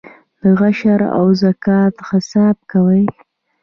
[0.41, 3.03] د عشر او زکات حساب کوئ؟